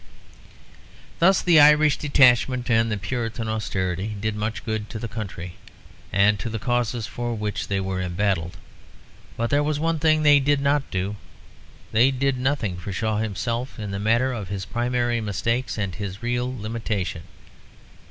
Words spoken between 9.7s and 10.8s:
one thing they did